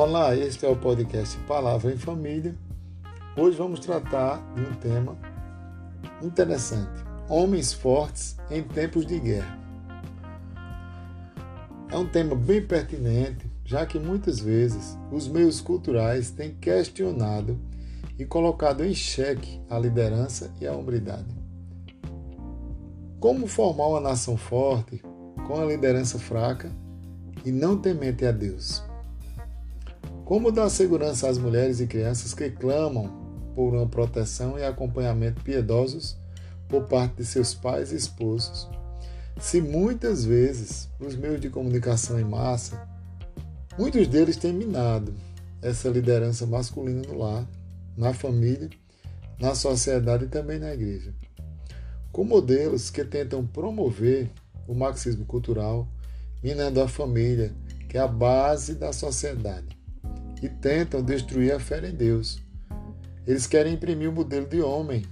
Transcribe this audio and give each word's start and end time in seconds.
Olá, 0.00 0.32
este 0.32 0.64
é 0.64 0.68
o 0.68 0.76
podcast 0.76 1.36
Palavra 1.38 1.92
em 1.92 1.98
Família. 1.98 2.54
Hoje 3.36 3.58
vamos 3.58 3.80
tratar 3.80 4.40
de 4.54 4.60
um 4.60 4.72
tema 4.74 5.18
interessante: 6.22 7.04
homens 7.28 7.72
fortes 7.72 8.36
em 8.48 8.62
tempos 8.62 9.04
de 9.04 9.18
guerra. 9.18 9.58
É 11.90 11.96
um 11.96 12.06
tema 12.06 12.36
bem 12.36 12.64
pertinente, 12.64 13.50
já 13.64 13.84
que 13.84 13.98
muitas 13.98 14.38
vezes 14.38 14.96
os 15.10 15.26
meios 15.26 15.60
culturais 15.60 16.30
têm 16.30 16.54
questionado 16.54 17.58
e 18.16 18.24
colocado 18.24 18.84
em 18.84 18.94
xeque 18.94 19.60
a 19.68 19.80
liderança 19.80 20.54
e 20.60 20.66
a 20.68 20.76
hombridade. 20.76 21.36
Como 23.18 23.48
formar 23.48 23.88
uma 23.88 24.00
nação 24.00 24.36
forte 24.36 25.02
com 25.48 25.60
a 25.60 25.64
liderança 25.64 26.20
fraca 26.20 26.70
e 27.44 27.50
não 27.50 27.76
temente 27.76 28.24
a 28.24 28.30
Deus? 28.30 28.87
Como 30.28 30.52
dar 30.52 30.68
segurança 30.68 31.26
às 31.26 31.38
mulheres 31.38 31.80
e 31.80 31.86
crianças 31.86 32.34
que 32.34 32.50
clamam 32.50 33.10
por 33.54 33.72
uma 33.72 33.86
proteção 33.86 34.58
e 34.58 34.62
acompanhamento 34.62 35.42
piedosos 35.42 36.18
por 36.68 36.84
parte 36.84 37.16
de 37.16 37.24
seus 37.24 37.54
pais 37.54 37.92
e 37.92 37.96
esposos, 37.96 38.68
se 39.40 39.62
muitas 39.62 40.26
vezes 40.26 40.86
os 41.00 41.16
meios 41.16 41.40
de 41.40 41.48
comunicação 41.48 42.20
em 42.20 42.24
massa, 42.24 42.86
muitos 43.78 44.06
deles 44.06 44.36
têm 44.36 44.52
minado 44.52 45.14
essa 45.62 45.88
liderança 45.88 46.44
masculina 46.44 47.00
no 47.08 47.16
lar, 47.16 47.48
na 47.96 48.12
família, 48.12 48.68
na 49.40 49.54
sociedade 49.54 50.26
e 50.26 50.28
também 50.28 50.58
na 50.58 50.74
igreja, 50.74 51.14
com 52.12 52.22
modelos 52.22 52.90
que 52.90 53.02
tentam 53.02 53.46
promover 53.46 54.30
o 54.66 54.74
marxismo 54.74 55.24
cultural, 55.24 55.88
minando 56.42 56.82
a 56.82 56.86
família, 56.86 57.50
que 57.88 57.96
é 57.96 58.00
a 58.02 58.06
base 58.06 58.74
da 58.74 58.92
sociedade 58.92 59.77
e 60.42 60.48
tentam 60.48 61.02
destruir 61.02 61.52
a 61.52 61.60
fé 61.60 61.86
em 61.86 61.94
Deus. 61.94 62.42
Eles 63.26 63.46
querem 63.46 63.74
imprimir 63.74 64.08
o 64.08 64.12
um 64.12 64.14
modelo 64.14 64.46
de 64.46 64.60
homem, 64.60 65.04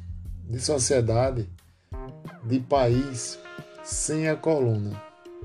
de 0.49 0.61
sociedade, 0.61 1.49
de 2.45 2.61
país, 2.61 3.39
sem 3.85 4.29
a 4.29 4.37
coluna 4.37 5.01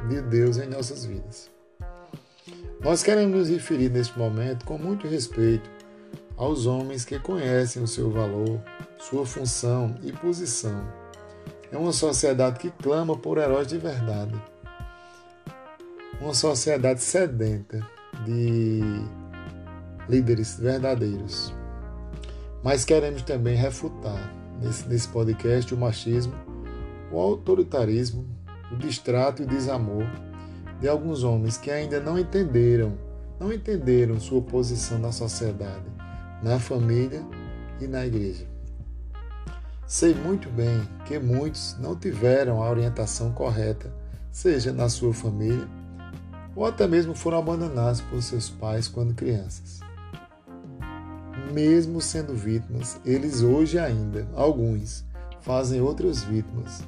de 0.08 0.22
Deus 0.22 0.58
em 0.58 0.68
nossas 0.68 1.06
vidas. 1.06 1.50
Nós 2.80 3.04
queremos 3.04 3.38
nos 3.38 3.50
referir 3.50 3.90
neste 3.90 4.18
momento 4.18 4.66
com 4.66 4.78
muito 4.78 5.08
respeito 5.08 5.70
aos 6.36 6.66
homens 6.66 7.06
que 7.06 7.20
conhecem 7.20 7.84
o 7.84 7.88
seu 7.88 8.10
valor, 8.10 8.60
sua 8.98 9.26
função 9.26 9.96
e 10.02 10.12
posição. 10.12 10.92
É 11.72 11.78
uma 11.78 11.92
sociedade 11.94 12.60
que 12.60 12.72
clama 12.72 13.16
por 13.16 13.38
heróis 13.38 13.68
de 13.68 13.78
verdade. 13.78 14.34
Uma 16.20 16.34
sociedade 16.34 17.02
sedenta 17.02 17.88
de 18.26 18.82
líderes 20.10 20.60
verdadeiros. 20.60 21.54
Mas 22.64 22.86
queremos 22.86 23.22
também 23.24 23.56
refutar 23.56 24.32
nesse, 24.62 24.88
nesse 24.88 25.08
podcast 25.08 25.74
o 25.74 25.78
machismo, 25.78 26.34
o 27.12 27.20
autoritarismo, 27.20 28.26
o 28.72 28.76
distrato 28.76 29.42
e 29.42 29.46
o 29.46 29.48
desamor 29.48 30.06
de 30.80 30.88
alguns 30.88 31.24
homens 31.24 31.58
que 31.58 31.72
ainda 31.72 32.00
não 32.00 32.18
entenderam, 32.18 32.98
não 33.40 33.52
entenderam 33.52 34.20
sua 34.20 34.42
posição 34.42 35.00
na 35.00 35.12
sociedade, 35.12 35.86
na 36.42 36.60
família 36.60 37.24
e 37.80 37.88
na 37.88 38.06
igreja. 38.06 38.46
Sei 39.88 40.14
muito 40.14 40.50
bem 40.50 40.82
que 41.06 41.20
muitos 41.20 41.76
não 41.80 41.96
tiveram 41.96 42.64
a 42.64 42.70
orientação 42.70 43.32
correta, 43.34 43.94
seja 44.32 44.72
na 44.72 44.88
sua 44.88 45.14
família 45.14 45.68
ou 46.56 46.66
até 46.66 46.88
mesmo 46.88 47.14
foram 47.16 47.40
abandonados 47.40 48.02
por 48.02 48.22
seus 48.22 48.50
pais 48.50 48.88
quando 48.88 49.14
crianças 49.14 49.80
mesmo 51.54 52.00
sendo 52.00 52.34
vítimas, 52.34 53.00
eles 53.06 53.42
hoje 53.42 53.78
ainda, 53.78 54.28
alguns, 54.36 55.06
fazem 55.42 55.82
outras 55.82 56.24
vítimas 56.24 56.84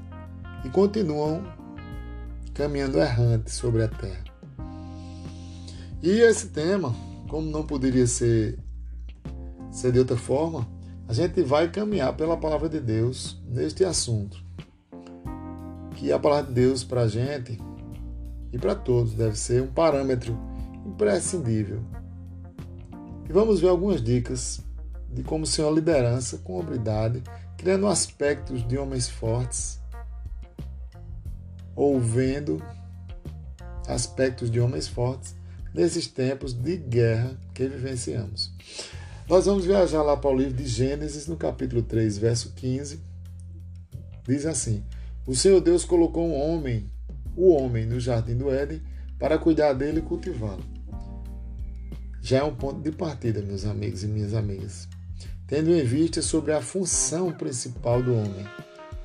e 0.64 0.69
continuam 0.69 1.44
caminhando 2.53 3.00
errantes 3.00 3.53
sobre 3.53 3.84
a 3.84 3.88
terra. 3.88 4.24
E 6.02 6.09
esse 6.09 6.50
tema, 6.50 6.94
como 7.30 7.50
não 7.50 7.66
poderia 7.66 8.06
ser, 8.06 8.59
ser 9.72 9.92
de 9.92 10.00
outra 10.00 10.18
forma, 10.18 10.68
a 11.08 11.13
gente 11.13 11.42
vai 11.42 11.69
caminhar 11.69 12.16
pela 12.16 12.38
palavra 12.38 12.69
de 12.69 12.80
Deus 12.80 13.42
neste 13.47 13.84
assunto. 13.84 14.44
Que 15.96 16.12
a 16.12 16.19
palavra 16.19 16.47
de 16.47 16.53
Deus 16.53 16.84
para 16.84 17.02
a 17.02 17.08
gente 17.08 17.59
e 18.52 18.58
para 18.58 18.75
todos 18.75 19.13
deve 19.13 19.38
ser 19.38 19.62
um 19.62 19.68
parâmetro 19.68 20.38
imprescindível 20.86 21.81
e 23.28 23.32
vamos 23.32 23.62
ver 23.62 23.70
algumas 23.70 24.02
dicas 24.02 24.62
de 25.10 25.24
como 25.24 25.46
ser 25.46 25.62
uma 25.62 25.72
liderança 25.72 26.38
com 26.40 26.60
habilidade, 26.60 27.24
criando 27.58 27.88
aspectos 27.88 28.68
de 28.68 28.78
homens 28.78 29.08
fortes, 29.08 29.80
ou 31.76 32.00
vendo 32.00 32.62
aspectos 33.88 34.50
de 34.50 34.60
homens 34.60 34.88
fortes 34.88 35.36
nesses 35.74 36.08
tempos 36.08 36.54
de 36.54 36.78
guerra 36.78 37.38
que 37.54 37.68
vivenciamos. 37.68 38.52
Nós 39.28 39.46
vamos 39.46 39.66
viajar 39.66 40.02
lá 40.02 40.18
para 40.18 40.30
o 40.30 40.38
livro 40.38 40.54
de 40.54 40.66
Gênesis, 40.66 41.28
no 41.28 41.38
capítulo 41.38 41.82
3, 41.82 42.18
verso 42.18 42.54
15. 42.56 43.00
Diz 44.28 44.46
assim: 44.46 44.84
O 45.26 45.36
Senhor 45.36 45.62
Deus 45.62 45.86
colocou 45.86 46.28
um 46.28 46.40
homem, 46.40 46.86
o 47.36 47.54
homem, 47.54 47.86
no 47.86 48.00
jardim 48.00 48.36
do 48.36 48.52
Éden, 48.52 48.82
para 49.18 49.38
cuidar 49.38 49.74
dele 49.74 50.00
e 50.00 50.04
cultivá-lo 50.04 50.73
já 52.24 52.38
é 52.38 52.44
um 52.44 52.56
ponto 52.56 52.80
de 52.80 52.90
partida, 52.90 53.42
meus 53.42 53.66
amigos 53.66 54.02
e 54.02 54.08
minhas 54.08 54.34
amigas. 54.34 54.88
Tendo 55.46 55.72
em 55.72 55.84
vista 55.84 56.22
sobre 56.22 56.54
a 56.54 56.62
função 56.62 57.34
principal 57.34 58.02
do 58.02 58.14
homem, 58.14 58.48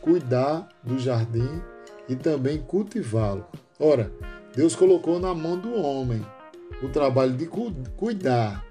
cuidar 0.01 0.69
do 0.85 0.97
jardim 1.01 1.61
e 2.09 2.15
também 2.15 2.59
cultivá-lo. 2.59 3.45
Ora, 3.81 4.13
Deus 4.55 4.77
colocou 4.77 5.19
na 5.19 5.35
mão 5.35 5.59
do 5.59 5.75
homem 5.75 6.25
o 6.81 6.89
trabalho 6.91 7.37
de 7.37 7.47
cuidar, 7.97 8.65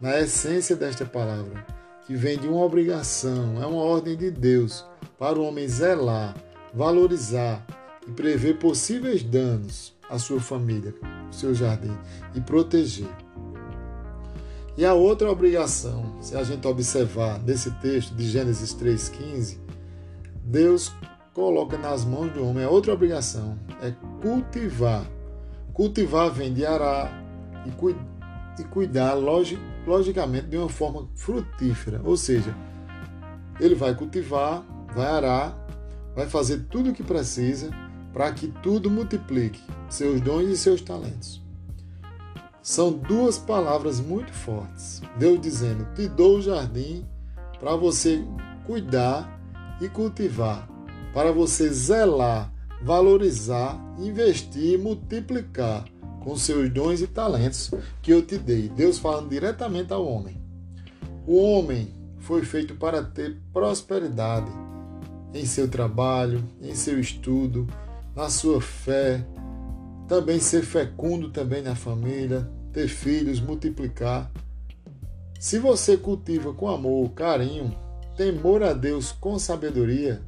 na 0.00 0.18
essência 0.18 0.74
desta 0.74 1.04
palavra, 1.04 1.62
que 2.06 2.16
vem 2.16 2.38
de 2.38 2.48
uma 2.48 2.64
obrigação, 2.64 3.62
é 3.62 3.66
uma 3.66 3.82
ordem 3.82 4.16
de 4.16 4.30
Deus 4.30 4.82
para 5.18 5.38
o 5.38 5.44
homem 5.44 5.68
zelar, 5.68 6.34
valorizar 6.72 7.66
e 8.08 8.10
prever 8.12 8.58
possíveis 8.58 9.22
danos 9.22 9.94
à 10.08 10.18
sua 10.18 10.40
família, 10.40 10.94
ao 11.26 11.32
seu 11.34 11.54
jardim 11.54 11.94
e 12.34 12.40
proteger. 12.40 13.29
E 14.80 14.86
a 14.86 14.94
outra 14.94 15.30
obrigação, 15.30 16.16
se 16.22 16.34
a 16.34 16.42
gente 16.42 16.66
observar 16.66 17.38
nesse 17.42 17.70
texto 17.82 18.14
de 18.14 18.26
Gênesis 18.26 18.74
3,15, 18.74 19.58
Deus 20.42 20.90
coloca 21.34 21.76
nas 21.76 22.02
mãos 22.02 22.32
do 22.32 22.42
homem 22.42 22.64
a 22.64 22.70
outra 22.70 22.94
obrigação, 22.94 23.58
é 23.82 23.92
cultivar. 24.22 25.04
Cultivar 25.74 26.30
vem 26.30 26.54
de 26.54 26.64
arar 26.64 27.12
e, 27.66 27.70
cu 27.72 27.90
e 27.90 28.64
cuidar, 28.70 29.12
logicamente, 29.86 30.46
de 30.46 30.56
uma 30.56 30.70
forma 30.70 31.06
frutífera. 31.14 32.00
Ou 32.02 32.16
seja, 32.16 32.56
ele 33.60 33.74
vai 33.74 33.94
cultivar, 33.94 34.64
vai 34.94 35.08
arar, 35.08 35.58
vai 36.16 36.26
fazer 36.26 36.64
tudo 36.70 36.88
o 36.88 36.94
que 36.94 37.02
precisa 37.02 37.68
para 38.14 38.32
que 38.32 38.48
tudo 38.62 38.90
multiplique 38.90 39.60
seus 39.90 40.22
dons 40.22 40.48
e 40.48 40.56
seus 40.56 40.80
talentos. 40.80 41.49
São 42.62 42.92
duas 42.92 43.38
palavras 43.38 44.00
muito 44.00 44.32
fortes. 44.32 45.00
Deus 45.18 45.40
dizendo: 45.40 45.86
Te 45.94 46.08
dou 46.08 46.38
o 46.38 46.42
jardim 46.42 47.06
para 47.58 47.74
você 47.74 48.22
cuidar 48.66 49.40
e 49.80 49.88
cultivar, 49.88 50.68
para 51.14 51.32
você 51.32 51.72
zelar, 51.72 52.52
valorizar, 52.82 53.78
investir 53.98 54.74
e 54.74 54.78
multiplicar 54.78 55.84
com 56.22 56.36
seus 56.36 56.70
dons 56.70 57.00
e 57.00 57.06
talentos 57.06 57.70
que 58.02 58.12
eu 58.12 58.20
te 58.20 58.36
dei. 58.36 58.68
Deus 58.68 58.98
falando 58.98 59.30
diretamente 59.30 59.92
ao 59.92 60.06
homem. 60.06 60.40
O 61.26 61.36
homem 61.36 61.94
foi 62.18 62.44
feito 62.44 62.74
para 62.74 63.02
ter 63.02 63.38
prosperidade 63.52 64.50
em 65.32 65.46
seu 65.46 65.68
trabalho, 65.68 66.44
em 66.60 66.74
seu 66.74 67.00
estudo, 67.00 67.66
na 68.14 68.28
sua 68.28 68.60
fé, 68.60 69.24
também 70.06 70.40
ser 70.40 70.62
fecundo 70.62 71.30
também 71.30 71.62
na 71.62 71.74
família, 71.74 72.50
ter 72.72 72.88
filhos, 72.88 73.40
multiplicar. 73.40 74.30
Se 75.38 75.58
você 75.58 75.96
cultiva 75.96 76.52
com 76.52 76.68
amor, 76.68 77.10
carinho, 77.10 77.76
temor 78.16 78.62
a 78.62 78.72
Deus 78.72 79.12
com 79.12 79.38
sabedoria 79.38 80.20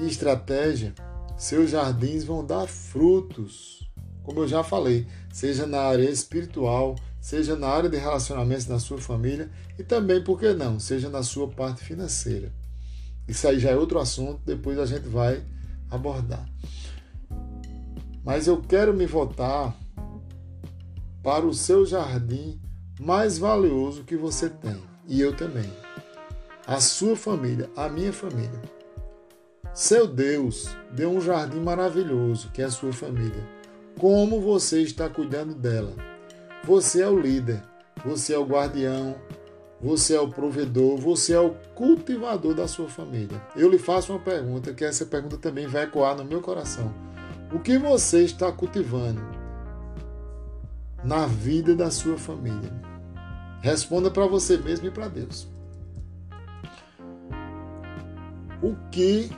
e 0.00 0.06
estratégia, 0.06 0.94
seus 1.36 1.70
jardins 1.70 2.24
vão 2.24 2.44
dar 2.44 2.66
frutos. 2.66 3.88
Como 4.22 4.40
eu 4.40 4.48
já 4.48 4.62
falei, 4.62 5.06
seja 5.32 5.66
na 5.66 5.80
área 5.80 6.10
espiritual, 6.10 6.96
seja 7.20 7.56
na 7.56 7.68
área 7.68 7.88
de 7.88 7.96
relacionamentos 7.96 8.66
na 8.66 8.78
sua 8.78 8.98
família 8.98 9.50
e 9.78 9.82
também, 9.82 10.22
por 10.22 10.38
que 10.38 10.52
não, 10.52 10.80
seja 10.80 11.08
na 11.08 11.22
sua 11.22 11.48
parte 11.48 11.84
financeira. 11.84 12.52
Isso 13.26 13.46
aí 13.46 13.58
já 13.58 13.70
é 13.70 13.76
outro 13.76 13.98
assunto, 13.98 14.40
depois 14.44 14.78
a 14.78 14.86
gente 14.86 15.06
vai 15.06 15.42
abordar. 15.90 16.48
Mas 18.24 18.46
eu 18.46 18.60
quero 18.60 18.94
me 18.94 19.06
voltar 19.06 19.74
para 21.22 21.46
o 21.46 21.52
seu 21.54 21.84
jardim 21.84 22.60
mais 23.00 23.38
valioso 23.38 24.04
que 24.04 24.16
você 24.16 24.48
tem, 24.48 24.82
e 25.06 25.20
eu 25.20 25.36
também. 25.36 25.72
A 26.66 26.80
sua 26.80 27.16
família, 27.16 27.70
a 27.76 27.88
minha 27.88 28.12
família. 28.12 28.60
Seu 29.72 30.06
Deus 30.06 30.68
deu 30.92 31.10
um 31.10 31.20
jardim 31.20 31.60
maravilhoso, 31.60 32.50
que 32.52 32.60
é 32.60 32.64
a 32.64 32.70
sua 32.70 32.92
família. 32.92 33.46
Como 33.98 34.40
você 34.40 34.82
está 34.82 35.08
cuidando 35.08 35.54
dela? 35.54 35.92
Você 36.64 37.02
é 37.02 37.08
o 37.08 37.18
líder, 37.18 37.62
você 38.04 38.34
é 38.34 38.38
o 38.38 38.44
guardião, 38.44 39.16
você 39.80 40.14
é 40.14 40.20
o 40.20 40.28
provedor, 40.28 40.98
você 40.98 41.32
é 41.32 41.40
o 41.40 41.54
cultivador 41.74 42.54
da 42.54 42.66
sua 42.66 42.88
família. 42.88 43.40
Eu 43.54 43.70
lhe 43.70 43.78
faço 43.78 44.12
uma 44.12 44.18
pergunta, 44.18 44.74
que 44.74 44.84
essa 44.84 45.06
pergunta 45.06 45.36
também 45.36 45.66
vai 45.66 45.84
ecoar 45.84 46.16
no 46.16 46.24
meu 46.24 46.40
coração. 46.40 46.92
O 47.52 47.60
que 47.60 47.78
você 47.78 48.24
está 48.24 48.50
cultivando 48.50 49.37
na 51.04 51.26
vida 51.26 51.74
da 51.74 51.90
sua 51.90 52.16
família? 52.18 52.72
Responda 53.60 54.10
para 54.10 54.26
você 54.26 54.56
mesmo 54.56 54.86
e 54.86 54.90
para 54.90 55.08
Deus. 55.08 55.48
O 58.62 58.74
que 58.90 59.30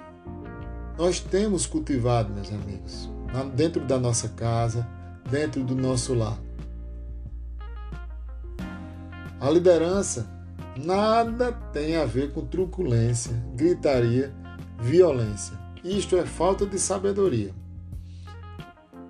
nós 0.98 1.20
temos 1.20 1.66
cultivado, 1.66 2.32
meus 2.32 2.52
amigos, 2.52 3.10
dentro 3.54 3.84
da 3.84 3.98
nossa 3.98 4.28
casa, 4.28 4.86
dentro 5.30 5.62
do 5.62 5.74
nosso 5.74 6.14
lar? 6.14 6.38
A 9.40 9.48
liderança 9.48 10.28
nada 10.76 11.52
tem 11.72 11.96
a 11.96 12.04
ver 12.04 12.32
com 12.32 12.44
truculência, 12.46 13.32
gritaria, 13.54 14.34
violência. 14.78 15.58
Isto 15.82 16.16
é 16.16 16.26
falta 16.26 16.66
de 16.66 16.78
sabedoria. 16.78 17.54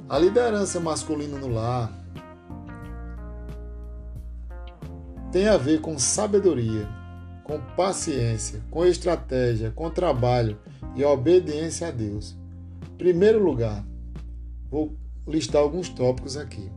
A 0.09 0.19
liderança 0.19 0.79
masculina 0.79 1.37
no 1.39 1.49
lar 1.49 1.93
tem 5.33 5.49
a 5.49 5.57
ver 5.57 5.81
com 5.81 5.99
sabedoria, 5.99 6.89
com 7.45 7.61
paciência, 7.77 8.63
com 8.71 8.85
estratégia, 8.85 9.71
com 9.71 9.91
trabalho 9.91 10.59
e 10.97 11.05
obediência 11.05 11.89
a 11.89 11.91
Deus. 11.91 12.37
Primeiro 12.99 13.43
lugar, 13.43 13.85
vou 14.71 14.97
listar 15.27 15.63
alguns 15.63 15.89
tópicos 15.89 16.37
aqui. 16.37 16.71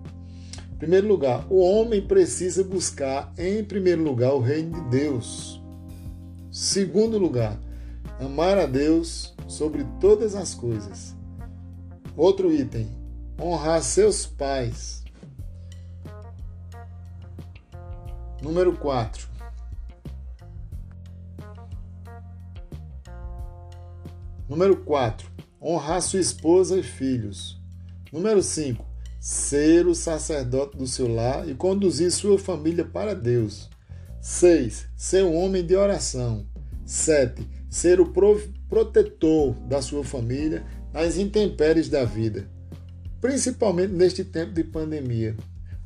Primeiro 0.78 1.08
lugar, 1.08 1.46
o 1.50 1.60
homem 1.60 2.02
precisa 2.02 2.64
buscar 2.64 3.34
em 3.38 3.64
primeiro 3.64 4.04
lugar 4.04 4.34
o 4.34 4.40
reino 4.40 4.84
de 4.84 4.90
Deus. 4.90 5.62
Segundo 6.52 7.18
lugar, 7.18 7.58
amar 8.20 8.58
a 8.58 8.66
Deus 8.66 9.34
sobre 9.48 9.86
todas 10.00 10.36
as 10.36 10.54
coisas. 10.54 11.16
Outro 12.16 12.54
item, 12.54 12.88
honrar 13.42 13.82
seus 13.82 14.26
pais. 14.26 15.03
Número 18.44 18.78
4. 18.78 19.28
Número 24.48 24.78
4. 24.78 25.31
Honrar 25.60 26.01
sua 26.01 26.19
esposa 26.19 26.78
e 26.78 26.84
filhos. 26.84 27.60
Número 28.12 28.44
5 28.44 28.94
ser 29.24 29.88
o 29.88 29.95
sacerdote 29.95 30.75
do 30.75 30.86
seu 30.86 31.07
lar 31.07 31.48
e 31.48 31.56
conduzir 31.56 32.12
sua 32.12 32.38
família 32.38 32.84
para 32.84 33.16
Deus. 33.16 33.69
6. 34.19 34.88
Ser 34.98 35.24
um 35.24 35.34
homem 35.34 35.66
de 35.66 35.78
oração. 35.78 36.46
7. 36.86 37.42
Ser 37.69 38.01
o 38.01 38.13
protetor 38.68 39.54
da 39.62 39.81
sua 39.81 40.04
família 40.04 40.66
nas 40.92 41.18
intempéries 41.18 41.88
da 41.88 42.04
vida, 42.04 42.50
principalmente 43.22 43.94
neste 43.94 44.25
tempo 44.25 44.51
de 44.51 44.66
pandemia. 44.66 45.38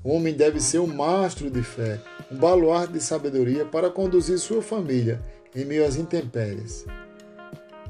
O 0.07 0.11
homem 0.11 0.33
deve 0.33 0.61
ser 0.61 0.79
um 0.79 0.87
mastro 0.87 1.49
de 1.51 1.61
fé, 1.61 1.99
um 2.31 2.37
baluarte 2.37 2.93
de 2.93 3.01
sabedoria 3.01 3.65
para 3.65 3.89
conduzir 3.89 4.39
sua 4.39 4.61
família 4.61 5.21
em 5.53 5.65
meio 5.65 5.85
às 5.85 5.97
intempéries. 5.97 6.85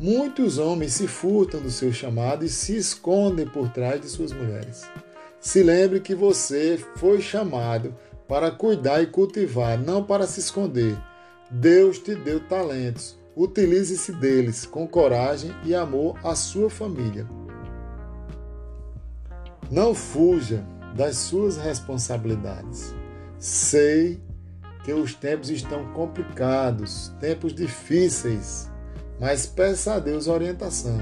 Muitos 0.01 0.57
homens 0.57 0.93
se 0.93 1.07
furtam 1.07 1.61
do 1.61 1.69
seu 1.69 1.93
chamado 1.93 2.43
e 2.43 2.49
se 2.49 2.75
escondem 2.75 3.45
por 3.45 3.69
trás 3.69 4.01
de 4.01 4.09
suas 4.09 4.31
mulheres. 4.31 4.89
Se 5.39 5.61
lembre 5.61 5.99
que 5.99 6.15
você 6.15 6.83
foi 6.95 7.21
chamado 7.21 7.93
para 8.27 8.49
cuidar 8.49 8.99
e 8.99 9.05
cultivar, 9.05 9.77
não 9.77 10.03
para 10.03 10.25
se 10.25 10.39
esconder. 10.39 10.97
Deus 11.51 11.99
te 11.99 12.15
deu 12.15 12.39
talentos. 12.39 13.15
Utilize-se 13.35 14.11
deles 14.13 14.65
com 14.65 14.87
coragem 14.87 15.51
e 15.63 15.75
amor 15.75 16.17
à 16.23 16.33
sua 16.33 16.67
família. 16.67 17.27
Não 19.69 19.93
fuja 19.93 20.65
das 20.97 21.15
suas 21.15 21.55
responsabilidades. 21.55 22.93
Sei 23.39 24.19
que 24.83 24.91
os 24.91 25.13
tempos 25.13 25.49
estão 25.49 25.85
complicados, 25.93 27.13
tempos 27.19 27.53
difíceis, 27.53 28.69
mas 29.19 29.45
peça 29.45 29.93
a 29.93 29.99
Deus 29.99 30.27
orientação 30.27 30.99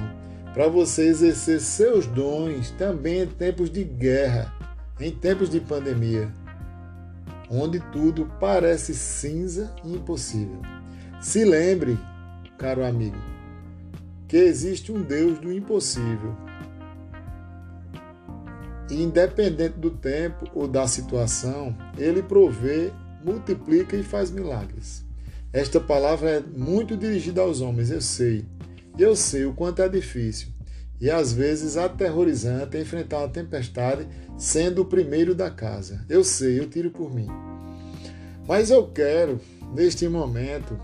para 0.54 0.68
você 0.68 1.08
exercer 1.08 1.60
seus 1.60 2.06
dons 2.08 2.72
também 2.72 3.22
em 3.22 3.28
tempos 3.28 3.70
de 3.70 3.84
guerra, 3.84 4.54
em 5.00 5.12
tempos 5.12 5.50
de 5.50 5.60
pandemia, 5.60 6.32
onde 7.50 7.80
tudo 7.92 8.32
parece 8.40 8.94
cinza 8.94 9.74
e 9.84 9.94
impossível. 9.94 10.62
Se 11.22 11.44
lembre, 11.44 11.98
caro 12.58 12.86
amigo, 12.86 13.18
que 14.28 14.38
existe 14.38 14.92
um 14.92 15.02
Deus 15.02 15.40
do 15.40 15.52
impossível. 15.52 16.45
E 18.90 19.02
independente 19.02 19.78
do 19.78 19.90
tempo 19.90 20.46
ou 20.54 20.68
da 20.68 20.88
situação, 20.88 21.76
ele 21.98 22.22
provê, 22.22 22.92
multiplica 23.24 23.96
e 23.96 24.04
faz 24.04 24.30
milagres. 24.30 25.04
Esta 25.52 25.80
palavra 25.80 26.30
é 26.30 26.40
muito 26.42 26.96
dirigida 26.96 27.42
aos 27.42 27.62
homens, 27.62 27.90
eu 27.90 28.02
sei 28.02 28.46
eu 28.98 29.14
sei 29.14 29.46
o 29.46 29.54
quanto 29.54 29.82
é 29.82 29.90
difícil 29.90 30.48
e 31.02 31.12
às 31.12 31.34
vezes 31.34 31.76
aterrorizante 31.76 32.78
enfrentar 32.78 33.20
uma 33.20 33.28
tempestade 33.28 34.08
sendo 34.38 34.84
o 34.84 34.86
primeiro 34.86 35.36
da 35.36 35.52
casa. 35.52 36.06
Eu 36.08 36.24
sei, 36.24 36.60
eu 36.60 36.70
tiro 36.70 36.90
por 36.90 37.14
mim. 37.14 37.28
Mas 38.48 38.70
eu 38.70 38.88
quero, 38.88 39.42
neste 39.74 40.08
momento, 40.08 40.80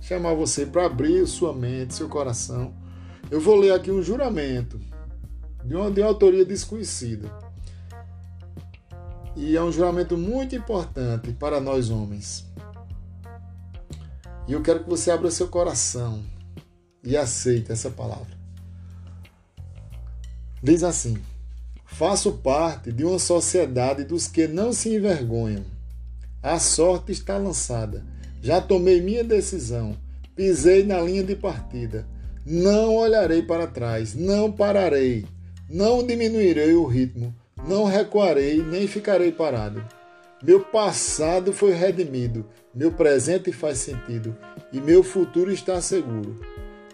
chamar 0.00 0.34
você 0.34 0.64
para 0.64 0.86
abrir 0.86 1.26
sua 1.26 1.52
mente, 1.52 1.94
seu 1.94 2.08
coração. 2.08 2.72
Eu 3.28 3.40
vou 3.40 3.56
ler 3.56 3.72
aqui 3.72 3.90
um 3.90 4.02
juramento 4.02 4.78
de 5.68 5.76
uma, 5.76 5.90
de 5.90 6.00
uma 6.00 6.08
autoria 6.08 6.46
desconhecida. 6.46 7.30
E 9.36 9.54
é 9.54 9.62
um 9.62 9.70
juramento 9.70 10.16
muito 10.16 10.56
importante 10.56 11.30
para 11.32 11.60
nós 11.60 11.90
homens. 11.90 12.46
E 14.48 14.54
eu 14.54 14.62
quero 14.62 14.82
que 14.82 14.88
você 14.88 15.10
abra 15.10 15.30
seu 15.30 15.46
coração 15.48 16.24
e 17.04 17.16
aceita 17.16 17.74
essa 17.74 17.90
palavra. 17.90 18.38
Diz 20.62 20.82
assim: 20.82 21.18
Faço 21.84 22.32
parte 22.32 22.90
de 22.90 23.04
uma 23.04 23.18
sociedade 23.18 24.04
dos 24.04 24.26
que 24.26 24.48
não 24.48 24.72
se 24.72 24.96
envergonham. 24.96 25.64
A 26.42 26.58
sorte 26.58 27.12
está 27.12 27.36
lançada. 27.36 28.02
Já 28.40 28.58
tomei 28.60 29.02
minha 29.02 29.22
decisão. 29.22 29.96
Pisei 30.34 30.82
na 30.82 30.98
linha 31.00 31.22
de 31.22 31.36
partida. 31.36 32.08
Não 32.46 32.96
olharei 32.96 33.42
para 33.42 33.66
trás. 33.66 34.14
Não 34.14 34.50
pararei. 34.50 35.26
Não 35.68 36.06
diminuirei 36.06 36.72
o 36.74 36.86
ritmo. 36.86 37.34
Não 37.66 37.84
recuarei 37.84 38.62
nem 38.62 38.86
ficarei 38.86 39.30
parado. 39.30 39.84
Meu 40.42 40.60
passado 40.60 41.52
foi 41.52 41.72
redimido. 41.72 42.46
Meu 42.74 42.90
presente 42.90 43.52
faz 43.52 43.78
sentido. 43.78 44.34
E 44.72 44.80
meu 44.80 45.02
futuro 45.02 45.52
está 45.52 45.78
seguro. 45.82 46.40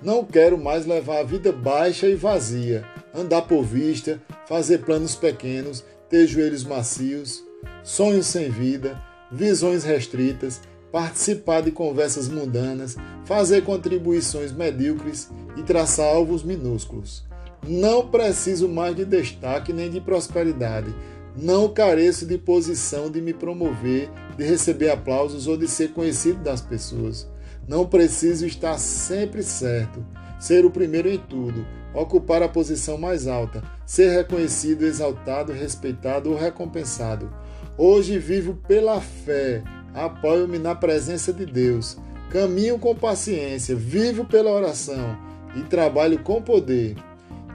Não 0.03 0.25
quero 0.25 0.59
mais 0.59 0.87
levar 0.87 1.21
a 1.21 1.25
vida 1.25 1.53
baixa 1.53 2.09
e 2.09 2.17
vazia, 2.17 2.85
andar 3.15 3.43
por 3.43 3.63
vista, 3.63 4.21
fazer 4.47 4.79
planos 4.79 5.15
pequenos, 5.15 5.85
ter 6.11 6.27
joelhos 6.27 6.65
macios, 6.65 7.45
sonhos 7.83 8.27
sem 8.27 8.51
vida, 8.51 9.01
visões 9.31 9.85
restritas, 9.85 10.61
participar 10.91 11.63
de 11.63 11.71
conversas 11.71 12.29
mundanas, 12.29 12.97
fazer 13.25 13.63
contribuições 13.63 14.53
medíocres 14.53 15.31
e 15.57 15.63
traçar 15.63 16.07
alvos 16.07 16.43
minúsculos. 16.43 17.25
Não 17.67 18.09
preciso 18.09 18.69
mais 18.69 18.95
de 18.95 19.05
destaque 19.05 19.73
nem 19.73 19.91
de 19.91 20.01
prosperidade. 20.01 20.95
Não 21.37 21.69
careço 21.69 22.27
de 22.27 22.37
posição 22.37 23.11
de 23.11 23.23
me 23.23 23.33
promover, 23.33 24.11
de 24.37 24.45
receber 24.45 24.91
aplausos 24.91 25.47
ou 25.47 25.57
de 25.57 25.67
ser 25.67 25.93
conhecido 25.93 26.43
das 26.43 26.61
pessoas. 26.61 27.27
Não 27.67 27.87
preciso 27.87 28.47
estar 28.47 28.79
sempre 28.79 29.43
certo, 29.43 30.05
ser 30.39 30.67
o 30.67 30.71
primeiro 30.71 31.09
em 31.09 31.19
tudo, 31.19 31.67
ocupar 31.95 32.43
a 32.43 32.49
posição 32.49 32.99
mais 32.99 33.27
alta, 33.27 33.63
ser 33.87 34.11
reconhecido, 34.11 34.85
exaltado, 34.85 35.53
respeitado 35.53 36.31
ou 36.31 36.37
recompensado. 36.37 37.33
Hoje 37.79 38.19
vivo 38.19 38.59
pela 38.69 39.01
fé, 39.01 39.63
apoio-me 39.95 40.59
na 40.59 40.75
presença 40.75 41.33
de 41.33 41.47
Deus, 41.47 41.97
caminho 42.31 42.79
com 42.79 42.95
paciência, 42.95 43.75
vivo 43.75 44.25
pela 44.27 44.51
oração 44.51 45.17
e 45.57 45.63
trabalho 45.63 46.19
com 46.19 46.43
poder. 46.43 46.95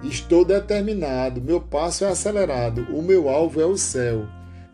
Estou 0.01 0.46
determinado, 0.46 1.41
meu 1.41 1.60
passo 1.60 2.06
é 2.06 2.08
acelerado, 2.08 2.84
o 2.96 3.01
meu 3.01 3.27
alvo 3.27 3.60
é 3.60 3.65
o 3.65 3.75
céu. 3.75 4.25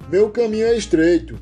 Meu 0.07 0.29
caminho 0.29 0.67
é 0.67 0.77
estreito, 0.77 1.39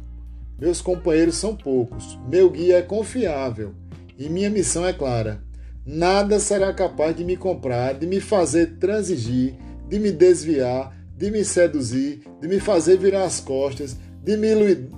meus 0.58 0.80
companheiros 0.80 1.36
são 1.36 1.54
poucos, 1.54 2.18
meu 2.30 2.50
guia 2.50 2.78
é 2.78 2.82
confiável 2.82 3.74
e 4.18 4.30
minha 4.30 4.50
missão 4.50 4.86
é 4.86 4.94
clara. 4.94 5.44
Nada 5.86 6.40
será 6.40 6.72
capaz 6.72 7.14
de 7.14 7.26
me 7.26 7.36
comprar, 7.36 7.94
de 7.94 8.08
me 8.08 8.22
fazer 8.22 8.78
transigir, 8.78 9.56
de 9.90 10.00
me 10.00 10.14
desviar, 10.14 10.98
de 11.18 11.30
me 11.30 11.44
seduzir, 11.44 12.22
de 12.40 12.48
me 12.48 12.62
fazer 12.62 12.98
virar 12.98 13.26
as 13.26 13.42
costas, 13.42 13.98
de 14.24 14.38
me 14.38 14.48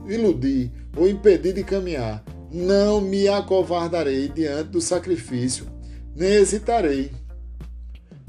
iludir 0.08 0.72
ou 0.96 1.10
impedir 1.10 1.54
de 1.54 1.63
caminhar. 1.63 2.24
Não 2.51 3.01
me 3.01 3.27
acovardarei 3.27 4.27
diante 4.27 4.70
do 4.70 4.80
sacrifício, 4.80 5.65
nem 6.15 6.34
hesitarei 6.34 7.25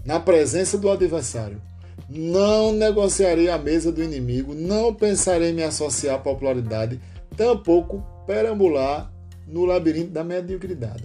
na 0.07 0.21
presença 0.21 0.79
do 0.79 0.89
adversário. 0.89 1.61
Não 2.09 2.73
negociarei 2.73 3.51
a 3.51 3.59
mesa 3.59 3.91
do 3.91 4.03
inimigo, 4.03 4.55
não 4.55 4.95
pensarei 4.95 5.51
em 5.51 5.55
me 5.55 5.65
associar 5.65 6.15
à 6.15 6.19
popularidade, 6.19 7.01
tampouco 7.37 8.05
perambular 8.25 9.13
no 9.47 9.65
labirinto 9.65 10.13
da 10.13 10.23
mediocridade. 10.23 11.05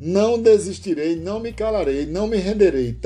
Não 0.00 0.40
desistirei, 0.40 1.16
não 1.16 1.38
me 1.38 1.52
calarei, 1.52 2.06
não 2.06 2.26
me 2.26 2.38
renderei, 2.38 2.98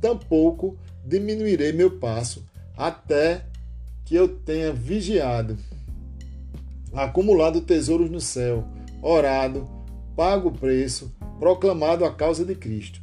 tampouco 0.00 0.78
diminuirei 1.04 1.72
meu 1.72 1.98
passo 1.98 2.44
até 2.76 3.44
que 4.04 4.14
eu 4.14 4.28
tenha 4.28 4.72
vigiado, 4.72 5.58
acumulado 6.92 7.60
tesouros 7.60 8.10
no 8.10 8.20
céu, 8.20 8.64
orado, 9.02 9.68
pago 10.14 10.48
o 10.48 10.52
preço, 10.52 11.12
proclamado 11.38 12.04
a 12.04 12.14
causa 12.14 12.44
de 12.44 12.54
Cristo. 12.54 13.00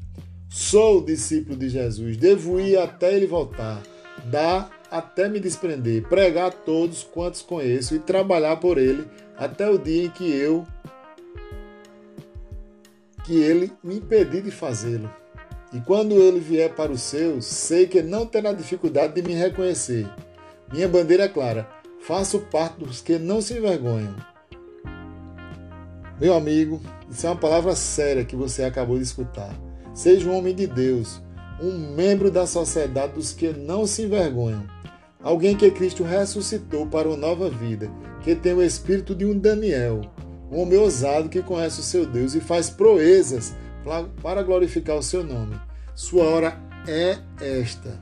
Sou 0.49 1.05
discípulo 1.05 1.55
de 1.55 1.69
Jesus, 1.69 2.17
devo 2.17 2.59
ir 2.59 2.75
até 2.75 3.15
ele 3.15 3.27
voltar, 3.27 3.83
dar 4.25 4.71
até 4.89 5.29
me 5.29 5.39
desprender, 5.39 6.07
pregar 6.09 6.47
a 6.47 6.51
todos 6.51 7.03
quantos 7.03 7.43
conheço 7.43 7.93
e 7.93 7.99
trabalhar 7.99 8.55
por 8.55 8.79
ele 8.79 9.05
até 9.37 9.69
o 9.69 9.77
dia 9.77 10.05
em 10.05 10.09
que 10.09 10.27
eu 10.27 10.65
que 13.23 13.39
ele 13.39 13.71
me 13.83 13.97
impedir 13.97 14.41
de 14.41 14.49
fazê-lo. 14.49 15.07
E 15.71 15.79
quando 15.81 16.15
ele 16.15 16.39
vier 16.39 16.73
para 16.73 16.91
os 16.91 17.01
seus, 17.03 17.45
sei 17.45 17.85
que 17.85 18.01
não 18.01 18.25
terá 18.25 18.51
dificuldade 18.51 19.13
de 19.13 19.21
me 19.21 19.35
reconhecer. 19.35 20.07
Minha 20.73 20.87
bandeira 20.87 21.25
é 21.25 21.29
clara: 21.29 21.69
faço 22.01 22.39
parte 22.39 22.79
dos 22.79 23.01
que 23.01 23.19
não 23.19 23.39
se 23.39 23.53
envergonham. 23.53 24.15
Meu 26.19 26.33
amigo, 26.33 26.81
isso 27.07 27.27
é 27.27 27.29
uma 27.29 27.35
palavra 27.35 27.75
séria 27.75 28.25
que 28.25 28.35
você 28.35 28.63
acabou 28.63 28.97
de 28.97 29.03
escutar. 29.03 29.68
Seja 29.93 30.29
um 30.29 30.38
homem 30.38 30.55
de 30.55 30.67
Deus, 30.67 31.22
um 31.62 31.96
membro 31.96 32.31
da 32.31 32.46
sociedade 32.46 33.13
dos 33.13 33.34
que 33.34 33.51
não 33.51 33.86
se 33.86 34.03
envergonham. 34.03 34.65
Alguém 35.22 35.55
que 35.55 35.69
Cristo 35.72 36.03
ressuscitou 36.03 36.88
para 36.88 37.08
uma 37.08 37.17
nova 37.17 37.50
vida, 37.50 37.91
que 38.22 38.34
tem 38.36 38.53
o 38.53 38.63
espírito 38.63 39.13
de 39.13 39.25
um 39.25 39.38
Daniel, 39.38 40.01
um 40.51 40.62
homem 40.62 40.79
ousado 40.79 41.29
que 41.29 41.41
conhece 41.41 41.81
o 41.81 41.84
seu 41.84 42.05
Deus 42.05 42.34
e 42.34 42.39
faz 42.39 42.69
proezas 42.69 43.53
para 44.22 44.43
glorificar 44.43 44.98
o 44.98 45.03
seu 45.03 45.24
nome. 45.24 45.60
Sua 45.93 46.24
hora 46.24 46.58
é 46.88 47.17
esta. 47.41 48.00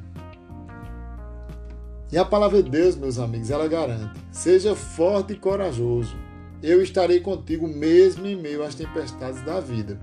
E 2.12 2.18
a 2.18 2.24
palavra 2.24 2.64
de 2.64 2.70
Deus, 2.70 2.96
meus 2.96 3.20
amigos, 3.20 3.50
ela 3.50 3.68
garante: 3.68 4.20
seja 4.32 4.76
forte 4.76 5.34
e 5.34 5.38
corajoso. 5.38 6.16
Eu 6.62 6.82
estarei 6.82 7.20
contigo 7.20 7.68
mesmo 7.68 8.26
em 8.26 8.36
meio 8.36 8.64
às 8.64 8.76
tempestades 8.76 9.42
da 9.44 9.60
vida. 9.60 10.00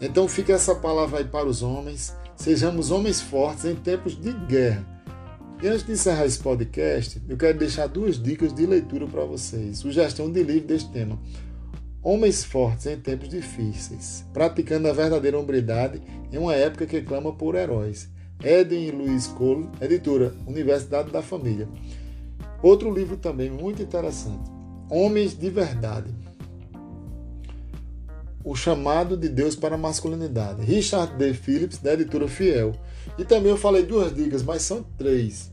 Então 0.00 0.28
fica 0.28 0.52
essa 0.52 0.74
palavra 0.74 1.18
aí 1.18 1.24
para 1.24 1.46
os 1.46 1.62
homens. 1.62 2.14
Sejamos 2.36 2.90
homens 2.90 3.20
fortes 3.20 3.64
em 3.64 3.74
tempos 3.74 4.20
de 4.20 4.32
guerra 4.32 4.98
e 5.60 5.66
antes 5.66 5.84
de 5.84 5.90
encerrar 5.90 6.24
esse 6.24 6.38
podcast, 6.38 7.20
eu 7.28 7.36
quero 7.36 7.58
deixar 7.58 7.88
duas 7.88 8.22
dicas 8.22 8.54
de 8.54 8.64
leitura 8.64 9.08
para 9.08 9.24
vocês. 9.24 9.78
Sugestão 9.78 10.30
de 10.30 10.40
livro 10.44 10.68
deste 10.68 10.88
tema. 10.92 11.18
Homens 12.00 12.44
fortes 12.44 12.86
em 12.86 12.96
tempos 12.96 13.28
difíceis, 13.28 14.24
praticando 14.32 14.86
a 14.86 14.92
verdadeira 14.92 15.36
hombridade 15.36 16.00
em 16.32 16.38
uma 16.38 16.54
época 16.54 16.86
que 16.86 17.02
clama 17.02 17.32
por 17.32 17.56
heróis. 17.56 18.08
Eden 18.40 18.92
Luiz 18.92 19.26
Cole, 19.26 19.68
editora 19.80 20.32
Universidade 20.46 21.10
da 21.10 21.22
Família. 21.22 21.68
Outro 22.62 22.94
livro 22.94 23.16
também 23.16 23.50
muito 23.50 23.82
interessante. 23.82 24.48
Homens 24.88 25.36
de 25.36 25.50
Verdade. 25.50 26.14
O 28.44 28.54
chamado 28.54 29.16
de 29.16 29.28
Deus 29.28 29.56
para 29.56 29.74
a 29.74 29.78
masculinidade. 29.78 30.64
Richard 30.64 31.16
D. 31.16 31.34
Phillips, 31.34 31.78
da 31.78 31.94
editora 31.94 32.28
Fiel. 32.28 32.72
E 33.18 33.24
também 33.24 33.50
eu 33.50 33.56
falei 33.56 33.82
duas 33.82 34.14
dicas, 34.14 34.42
mas 34.42 34.62
são 34.62 34.82
três. 34.96 35.50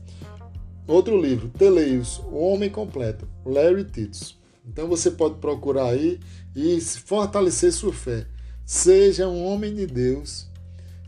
Outro 0.86 1.20
livro, 1.20 1.48
Teleios, 1.48 2.18
O 2.30 2.36
Homem 2.36 2.70
Completo, 2.70 3.26
Larry 3.44 3.84
Titus. 3.84 4.38
Então 4.64 4.86
você 4.86 5.10
pode 5.10 5.36
procurar 5.36 5.90
aí 5.90 6.20
e 6.54 6.80
fortalecer 6.80 7.72
sua 7.72 7.92
fé. 7.92 8.26
Seja 8.64 9.28
um 9.28 9.44
homem 9.44 9.74
de 9.74 9.86
Deus, 9.86 10.48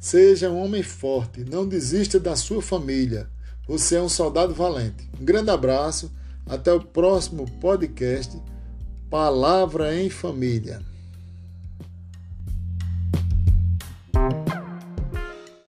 seja 0.00 0.50
um 0.50 0.62
homem 0.62 0.82
forte, 0.82 1.44
não 1.44 1.66
desista 1.66 2.18
da 2.20 2.36
sua 2.36 2.62
família. 2.62 3.28
Você 3.66 3.96
é 3.96 4.02
um 4.02 4.08
soldado 4.08 4.54
valente. 4.54 5.08
Um 5.20 5.24
grande 5.24 5.50
abraço, 5.50 6.10
até 6.46 6.72
o 6.72 6.80
próximo 6.80 7.50
podcast 7.60 8.40
Palavra 9.10 9.94
em 9.94 10.08
Família. 10.08 10.80